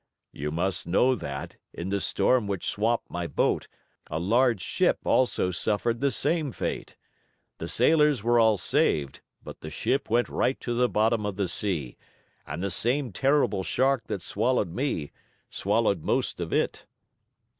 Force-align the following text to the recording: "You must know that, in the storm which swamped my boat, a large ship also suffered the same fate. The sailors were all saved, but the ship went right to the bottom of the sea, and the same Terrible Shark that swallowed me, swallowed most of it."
"You 0.31 0.49
must 0.49 0.87
know 0.87 1.13
that, 1.13 1.57
in 1.75 1.89
the 1.89 1.99
storm 1.99 2.47
which 2.47 2.65
swamped 2.67 3.11
my 3.11 3.27
boat, 3.27 3.67
a 4.09 4.17
large 4.19 4.59
ship 4.59 4.97
also 5.05 5.51
suffered 5.51 5.99
the 5.99 6.09
same 6.09 6.51
fate. 6.51 6.95
The 7.59 7.67
sailors 7.67 8.23
were 8.23 8.39
all 8.39 8.57
saved, 8.57 9.21
but 9.43 9.59
the 9.61 9.69
ship 9.69 10.09
went 10.09 10.27
right 10.27 10.59
to 10.61 10.73
the 10.73 10.89
bottom 10.89 11.23
of 11.23 11.35
the 11.35 11.47
sea, 11.47 11.97
and 12.47 12.63
the 12.63 12.71
same 12.71 13.11
Terrible 13.11 13.61
Shark 13.61 14.07
that 14.07 14.23
swallowed 14.23 14.73
me, 14.73 15.11
swallowed 15.51 16.01
most 16.01 16.41
of 16.41 16.51
it." 16.51 16.87